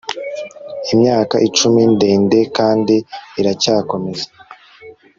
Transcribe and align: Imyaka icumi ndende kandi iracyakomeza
Imyaka 0.93 1.35
icumi 1.47 1.81
ndende 1.93 2.39
kandi 2.57 2.95
iracyakomeza 3.39 4.27